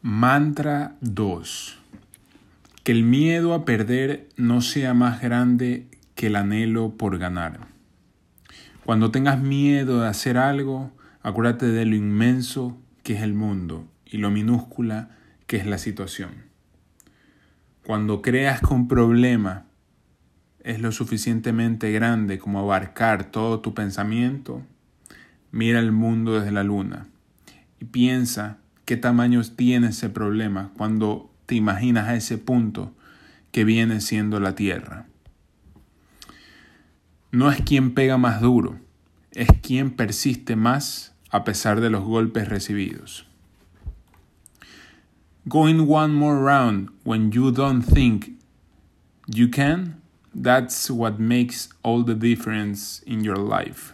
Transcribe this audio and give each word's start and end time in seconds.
Mantra 0.00 0.96
2. 1.00 1.76
Que 2.84 2.92
el 2.92 3.02
miedo 3.02 3.52
a 3.52 3.64
perder 3.64 4.28
no 4.36 4.60
sea 4.60 4.94
más 4.94 5.20
grande 5.20 5.88
que 6.14 6.28
el 6.28 6.36
anhelo 6.36 6.96
por 6.96 7.18
ganar. 7.18 7.66
Cuando 8.84 9.10
tengas 9.10 9.40
miedo 9.40 10.02
de 10.02 10.06
hacer 10.06 10.38
algo, 10.38 10.92
acuérdate 11.20 11.66
de 11.66 11.84
lo 11.84 11.96
inmenso 11.96 12.80
que 13.02 13.14
es 13.14 13.22
el 13.22 13.34
mundo 13.34 13.88
y 14.06 14.18
lo 14.18 14.30
minúscula 14.30 15.16
que 15.48 15.56
es 15.56 15.66
la 15.66 15.78
situación. 15.78 16.44
Cuando 17.84 18.22
creas 18.22 18.60
que 18.60 18.72
un 18.72 18.86
problema 18.86 19.66
es 20.62 20.80
lo 20.80 20.92
suficientemente 20.92 21.90
grande 21.90 22.38
como 22.38 22.60
abarcar 22.60 23.32
todo 23.32 23.58
tu 23.58 23.74
pensamiento, 23.74 24.62
mira 25.50 25.80
el 25.80 25.90
mundo 25.90 26.38
desde 26.38 26.52
la 26.52 26.62
luna 26.62 27.08
y 27.80 27.86
piensa 27.86 28.58
qué 28.88 28.96
tamaños 28.96 29.54
tiene 29.54 29.88
ese 29.88 30.08
problema 30.08 30.70
cuando 30.78 31.30
te 31.44 31.54
imaginas 31.54 32.08
a 32.08 32.14
ese 32.14 32.38
punto 32.38 32.94
que 33.52 33.64
viene 33.64 34.00
siendo 34.00 34.40
la 34.40 34.54
Tierra. 34.54 35.06
No 37.30 37.50
es 37.50 37.60
quien 37.60 37.92
pega 37.92 38.16
más 38.16 38.40
duro, 38.40 38.78
es 39.32 39.48
quien 39.60 39.90
persiste 39.90 40.56
más 40.56 41.14
a 41.30 41.44
pesar 41.44 41.82
de 41.82 41.90
los 41.90 42.02
golpes 42.02 42.48
recibidos. 42.48 43.26
Going 45.44 45.80
one 45.86 46.14
more 46.14 46.40
round 46.40 46.88
when 47.04 47.30
you 47.30 47.50
don't 47.50 47.82
think 47.82 48.38
you 49.26 49.50
can, 49.50 50.00
that's 50.34 50.90
what 50.90 51.18
makes 51.18 51.68
all 51.82 52.02
the 52.02 52.14
difference 52.14 53.02
in 53.04 53.22
your 53.22 53.36
life. 53.36 53.92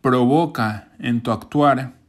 Provoca 0.00 0.88
en 0.98 1.20
tu 1.20 1.30
actuar 1.30 2.02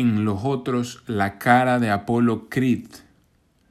en 0.00 0.24
los 0.24 0.40
otros 0.44 1.02
la 1.06 1.38
cara 1.38 1.78
de 1.78 1.90
Apolo 1.90 2.48
Creed 2.48 2.86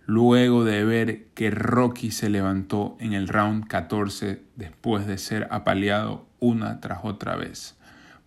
luego 0.09 0.63
de 0.63 0.83
ver 0.83 1.27
que 1.35 1.51
Rocky 1.51 2.09
se 2.09 2.29
levantó 2.29 2.97
en 2.99 3.13
el 3.13 3.27
round 3.27 3.67
14 3.67 4.41
después 4.55 5.05
de 5.05 5.19
ser 5.19 5.47
apaleado 5.51 6.25
una 6.39 6.81
tras 6.81 7.01
otra 7.03 7.35
vez. 7.35 7.77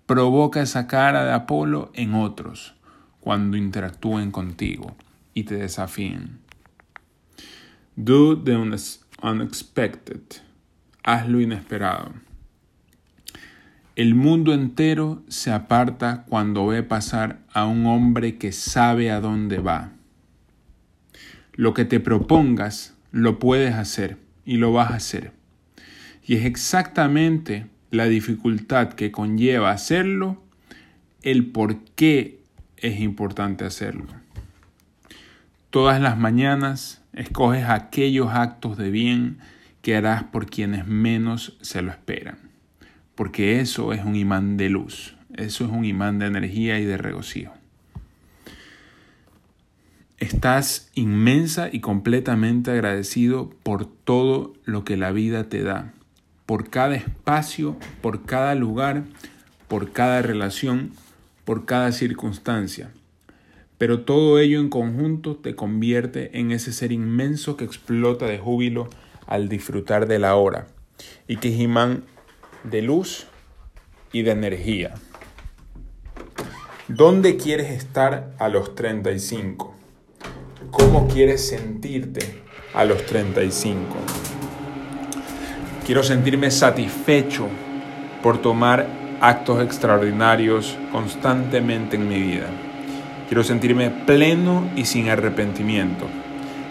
Provoca 0.06 0.62
esa 0.62 0.86
cara 0.86 1.24
de 1.24 1.32
Apolo 1.32 1.90
en 1.94 2.14
otros 2.14 2.74
cuando 3.18 3.56
interactúen 3.56 4.30
contigo 4.30 4.94
y 5.34 5.42
te 5.42 5.56
desafíen. 5.56 6.38
Do 7.96 8.38
the 8.40 8.56
unexpected. 9.22 10.22
Haz 11.02 11.28
lo 11.28 11.40
inesperado. 11.40 12.12
El 13.94 14.14
mundo 14.14 14.54
entero 14.54 15.22
se 15.28 15.52
aparta 15.52 16.24
cuando 16.26 16.66
ve 16.66 16.82
pasar 16.82 17.40
a 17.52 17.66
un 17.66 17.84
hombre 17.84 18.38
que 18.38 18.50
sabe 18.50 19.10
a 19.10 19.20
dónde 19.20 19.58
va. 19.58 19.92
Lo 21.52 21.74
que 21.74 21.84
te 21.84 22.00
propongas, 22.00 22.94
lo 23.10 23.38
puedes 23.38 23.74
hacer 23.74 24.16
y 24.46 24.56
lo 24.56 24.72
vas 24.72 24.92
a 24.92 24.94
hacer. 24.94 25.32
Y 26.26 26.36
es 26.36 26.46
exactamente 26.46 27.66
la 27.90 28.06
dificultad 28.06 28.94
que 28.94 29.12
conlleva 29.12 29.72
hacerlo, 29.72 30.42
el 31.20 31.44
por 31.44 31.84
qué 31.94 32.40
es 32.78 32.98
importante 32.98 33.66
hacerlo. 33.66 34.06
Todas 35.68 36.00
las 36.00 36.16
mañanas 36.16 37.02
escoges 37.12 37.66
aquellos 37.68 38.30
actos 38.32 38.78
de 38.78 38.90
bien 38.90 39.36
que 39.82 39.96
harás 39.96 40.24
por 40.24 40.46
quienes 40.46 40.86
menos 40.86 41.58
se 41.60 41.82
lo 41.82 41.90
esperan 41.90 42.51
porque 43.22 43.60
eso 43.60 43.92
es 43.92 44.04
un 44.04 44.16
imán 44.16 44.56
de 44.56 44.68
luz, 44.68 45.14
eso 45.36 45.64
es 45.64 45.70
un 45.70 45.84
imán 45.84 46.18
de 46.18 46.26
energía 46.26 46.80
y 46.80 46.84
de 46.84 46.96
regocijo. 46.96 47.52
Estás 50.18 50.90
inmensa 50.94 51.68
y 51.70 51.78
completamente 51.78 52.72
agradecido 52.72 53.50
por 53.62 53.86
todo 53.86 54.54
lo 54.64 54.82
que 54.82 54.96
la 54.96 55.12
vida 55.12 55.48
te 55.48 55.62
da, 55.62 55.94
por 56.46 56.68
cada 56.68 56.96
espacio, 56.96 57.76
por 58.00 58.24
cada 58.24 58.56
lugar, 58.56 59.04
por 59.68 59.92
cada 59.92 60.20
relación, 60.22 60.90
por 61.44 61.64
cada 61.64 61.92
circunstancia. 61.92 62.90
Pero 63.78 64.00
todo 64.00 64.40
ello 64.40 64.58
en 64.58 64.68
conjunto 64.68 65.36
te 65.36 65.54
convierte 65.54 66.40
en 66.40 66.50
ese 66.50 66.72
ser 66.72 66.90
inmenso 66.90 67.56
que 67.56 67.64
explota 67.64 68.26
de 68.26 68.38
júbilo 68.38 68.90
al 69.28 69.48
disfrutar 69.48 70.08
de 70.08 70.18
la 70.18 70.34
hora 70.34 70.66
y 71.28 71.36
que 71.36 71.54
es 71.54 71.60
imán 71.60 72.02
de 72.64 72.82
luz 72.82 73.26
y 74.12 74.22
de 74.22 74.30
energía. 74.32 74.94
¿Dónde 76.88 77.36
quieres 77.36 77.70
estar 77.70 78.32
a 78.38 78.48
los 78.48 78.74
35? 78.74 79.74
¿Cómo 80.70 81.08
quieres 81.08 81.46
sentirte 81.48 82.42
a 82.74 82.84
los 82.84 83.04
35? 83.06 83.84
Quiero 85.86 86.02
sentirme 86.02 86.50
satisfecho 86.50 87.48
por 88.22 88.40
tomar 88.40 88.86
actos 89.20 89.62
extraordinarios 89.62 90.76
constantemente 90.92 91.96
en 91.96 92.08
mi 92.08 92.20
vida. 92.20 92.46
Quiero 93.28 93.42
sentirme 93.42 93.90
pleno 93.90 94.68
y 94.76 94.84
sin 94.84 95.08
arrepentimiento. 95.08 96.06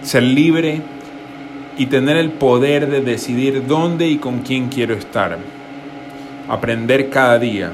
Ser 0.04 0.24
libre 0.24 0.82
y 1.78 1.88
tener 1.88 2.18
el 2.18 2.32
poder 2.32 2.90
de 2.90 3.02
decidir 3.02 3.66
dónde 3.66 4.08
y 4.08 4.18
con 4.18 4.42
quién 4.42 4.70
quiero 4.70 4.94
estar 4.94 5.40
aprender 6.52 7.10
cada 7.10 7.40
día 7.40 7.72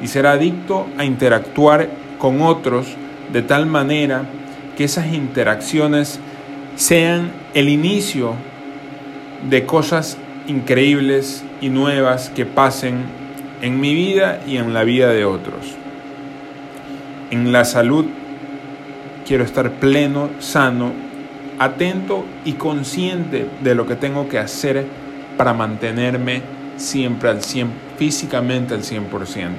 y 0.00 0.06
ser 0.06 0.28
adicto 0.28 0.86
a 0.96 1.04
interactuar 1.04 1.88
con 2.18 2.42
otros 2.42 2.86
de 3.32 3.42
tal 3.42 3.66
manera 3.66 4.22
que 4.76 4.84
esas 4.84 5.12
interacciones 5.12 6.20
sean 6.76 7.32
el 7.54 7.68
inicio 7.68 8.34
de 9.50 9.66
cosas 9.66 10.16
increíbles 10.46 11.44
y 11.60 11.70
nuevas 11.70 12.30
que 12.30 12.46
pasen 12.46 13.02
en 13.62 13.80
mi 13.80 13.94
vida 13.94 14.40
y 14.46 14.58
en 14.58 14.72
la 14.72 14.84
vida 14.84 15.08
de 15.08 15.24
otros. 15.24 15.74
En 17.32 17.50
la 17.50 17.64
salud 17.64 18.06
quiero 19.26 19.42
estar 19.42 19.72
pleno, 19.72 20.30
sano, 20.38 20.92
atento 21.58 22.24
y 22.44 22.52
consciente 22.52 23.48
de 23.60 23.74
lo 23.74 23.88
que 23.88 23.96
tengo 23.96 24.28
que 24.28 24.38
hacer 24.38 24.86
para 25.36 25.52
mantenerme 25.52 26.42
siempre 26.76 27.30
al 27.30 27.42
100, 27.42 27.83
físicamente 27.96 28.74
al 28.74 28.82
100%. 28.82 29.50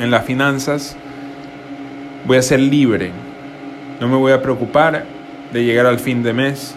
En 0.00 0.10
las 0.10 0.24
finanzas 0.24 0.96
voy 2.24 2.38
a 2.38 2.42
ser 2.42 2.60
libre, 2.60 3.10
no 4.00 4.08
me 4.08 4.16
voy 4.16 4.32
a 4.32 4.42
preocupar 4.42 5.04
de 5.52 5.64
llegar 5.64 5.86
al 5.86 5.98
fin 5.98 6.22
de 6.22 6.32
mes 6.32 6.74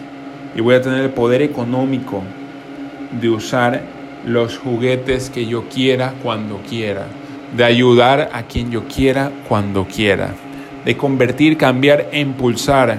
y 0.54 0.60
voy 0.60 0.74
a 0.74 0.82
tener 0.82 1.02
el 1.02 1.10
poder 1.10 1.42
económico 1.42 2.22
de 3.20 3.30
usar 3.30 3.82
los 4.24 4.58
juguetes 4.58 5.30
que 5.30 5.46
yo 5.46 5.68
quiera 5.68 6.14
cuando 6.22 6.60
quiera, 6.68 7.06
de 7.56 7.64
ayudar 7.64 8.30
a 8.32 8.42
quien 8.42 8.70
yo 8.70 8.84
quiera 8.88 9.30
cuando 9.48 9.86
quiera, 9.86 10.30
de 10.84 10.96
convertir, 10.96 11.56
cambiar 11.56 12.08
e 12.12 12.20
impulsar 12.20 12.98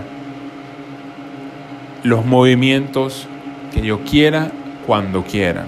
los 2.03 2.25
movimientos 2.25 3.27
que 3.73 3.81
yo 3.81 3.99
quiera 4.01 4.51
cuando 4.85 5.23
quiera. 5.23 5.65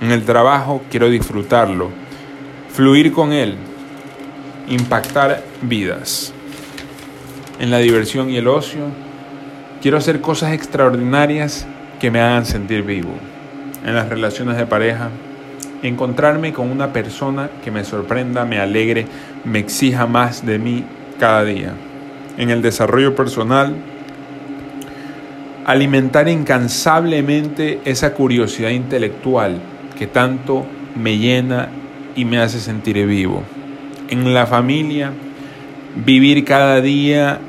En 0.00 0.10
el 0.10 0.24
trabajo 0.24 0.82
quiero 0.90 1.08
disfrutarlo, 1.08 1.90
fluir 2.70 3.12
con 3.12 3.32
él, 3.32 3.56
impactar 4.68 5.42
vidas. 5.62 6.34
En 7.58 7.70
la 7.70 7.78
diversión 7.78 8.28
y 8.28 8.36
el 8.36 8.46
ocio 8.46 8.82
quiero 9.80 9.96
hacer 9.96 10.20
cosas 10.20 10.52
extraordinarias 10.52 11.66
que 11.98 12.10
me 12.10 12.20
hagan 12.20 12.44
sentir 12.44 12.82
vivo. 12.82 13.14
En 13.86 13.94
las 13.94 14.10
relaciones 14.10 14.58
de 14.58 14.66
pareja, 14.66 15.08
encontrarme 15.82 16.52
con 16.52 16.70
una 16.70 16.92
persona 16.92 17.48
que 17.64 17.70
me 17.70 17.82
sorprenda, 17.82 18.44
me 18.44 18.58
alegre, 18.58 19.06
me 19.44 19.60
exija 19.60 20.06
más 20.06 20.44
de 20.44 20.58
mí 20.58 20.84
cada 21.18 21.42
día. 21.42 21.72
En 22.36 22.50
el 22.50 22.60
desarrollo 22.60 23.14
personal, 23.14 23.74
alimentar 25.64 26.28
incansablemente 26.28 27.80
esa 27.86 28.12
curiosidad 28.12 28.70
intelectual 28.70 29.58
que 29.96 30.06
tanto 30.06 30.64
me 30.94 31.18
llena 31.18 31.68
y 32.14 32.24
me 32.24 32.38
hace 32.38 32.60
sentir 32.60 33.04
vivo. 33.06 33.42
En 34.08 34.32
la 34.32 34.46
familia, 34.46 35.12
vivir 36.04 36.44
cada 36.44 36.80
día 36.80 37.40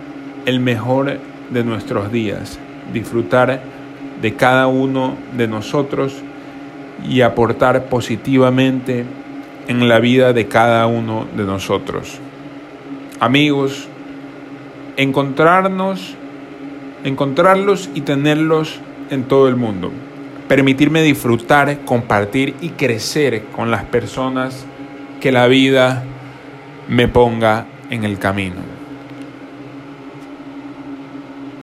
el 0.45 0.59
mejor 0.59 1.19
de 1.51 1.63
nuestros 1.63 2.11
días, 2.11 2.59
disfrutar 2.94 3.61
de 4.21 4.33
cada 4.35 4.67
uno 4.67 5.15
de 5.35 5.47
nosotros 5.47 6.15
y 7.07 7.21
aportar 7.21 7.85
positivamente 7.85 9.05
en 9.67 9.88
la 9.88 9.99
vida 9.99 10.33
de 10.33 10.47
cada 10.47 10.88
uno 10.88 11.27
de 11.35 11.44
nosotros. 11.44 12.19
Amigos, 13.19 13.88
encontrarnos, 14.95 16.15
encontrarlos 17.03 17.89
y 17.94 18.01
tenerlos 18.01 18.79
en 19.09 19.23
todo 19.23 19.47
el 19.47 19.55
mundo 19.55 19.91
permitirme 20.47 21.01
disfrutar, 21.01 21.79
compartir 21.85 22.55
y 22.61 22.69
crecer 22.69 23.44
con 23.55 23.71
las 23.71 23.83
personas 23.85 24.65
que 25.19 25.31
la 25.31 25.47
vida 25.47 26.03
me 26.88 27.07
ponga 27.07 27.65
en 27.89 28.03
el 28.03 28.17
camino. 28.19 28.76